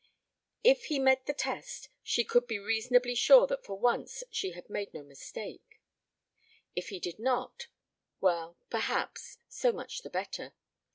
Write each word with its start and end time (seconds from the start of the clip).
If 0.63 0.85
he 0.85 0.97
met 0.97 1.27
the 1.27 1.31
test 1.33 1.89
she 2.01 2.23
could 2.23 2.47
be 2.47 2.57
reasonably 2.57 3.13
sure 3.13 3.45
that 3.45 3.63
for 3.63 3.77
once 3.77 4.23
she 4.31 4.53
had 4.53 4.67
made 4.67 4.95
no 4.95 5.03
mistake. 5.03 5.79
If 6.75 6.89
he 6.89 6.99
did 6.99 7.19
not 7.19 7.67
well, 8.19 8.57
perhaps, 8.71 9.37
so 9.47 9.71
much 9.71 10.01
the 10.01 10.09
better. 10.09 10.55